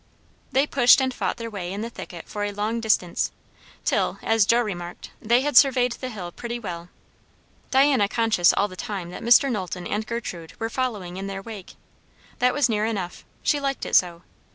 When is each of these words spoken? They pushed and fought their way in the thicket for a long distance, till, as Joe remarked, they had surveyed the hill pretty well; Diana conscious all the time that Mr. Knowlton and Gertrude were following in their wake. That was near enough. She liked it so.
They 0.51 0.65
pushed 0.65 0.99
and 0.99 1.13
fought 1.13 1.37
their 1.37 1.51
way 1.51 1.71
in 1.71 1.81
the 1.81 1.89
thicket 1.91 2.27
for 2.27 2.43
a 2.43 2.51
long 2.51 2.79
distance, 2.79 3.31
till, 3.85 4.17
as 4.23 4.47
Joe 4.47 4.61
remarked, 4.63 5.11
they 5.21 5.41
had 5.41 5.55
surveyed 5.55 5.91
the 5.91 6.09
hill 6.09 6.31
pretty 6.31 6.57
well; 6.57 6.89
Diana 7.69 8.07
conscious 8.07 8.51
all 8.51 8.67
the 8.67 8.75
time 8.75 9.11
that 9.11 9.21
Mr. 9.21 9.51
Knowlton 9.51 9.85
and 9.85 10.07
Gertrude 10.07 10.59
were 10.59 10.71
following 10.71 11.17
in 11.17 11.27
their 11.27 11.43
wake. 11.43 11.75
That 12.39 12.51
was 12.55 12.67
near 12.67 12.87
enough. 12.87 13.23
She 13.43 13.59
liked 13.59 13.85
it 13.85 13.95
so. 13.95 14.23